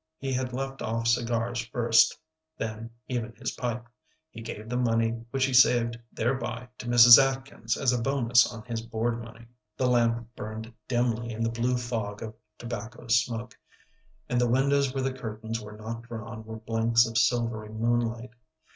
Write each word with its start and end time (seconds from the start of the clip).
He 0.17 0.33
had 0.33 0.51
left 0.51 0.81
off 0.81 1.05
cigars 1.05 1.63
first, 1.63 2.17
then 2.57 2.89
even 3.07 3.35
his 3.35 3.51
pipe. 3.51 3.85
He 4.31 4.41
gave 4.41 4.67
the 4.67 4.75
money 4.75 5.11
which 5.29 5.45
he 5.45 5.53
saved 5.53 5.95
thereby 6.11 6.69
to 6.79 6.87
Mrs. 6.87 7.21
Atkins 7.21 7.77
as 7.77 7.93
a 7.93 8.01
bonus 8.01 8.51
on 8.51 8.63
his 8.65 8.81
board 8.81 9.23
money. 9.23 9.45
The 9.77 9.85
lamp 9.85 10.35
burned 10.35 10.73
dimly 10.87 11.31
in 11.31 11.43
the 11.43 11.51
blue 11.51 11.77
fog 11.77 12.23
of 12.23 12.33
tobacco 12.57 13.05
smoke, 13.09 13.55
and 14.27 14.41
the 14.41 14.49
windows 14.49 14.91
where 14.91 15.03
the 15.03 15.13
curtains 15.13 15.61
were 15.61 15.77
not 15.77 16.01
drawn 16.01 16.45
were 16.45 16.57
blanks 16.57 17.05
of 17.05 17.15
silvery 17.15 17.69
moonlight. 17.69 18.31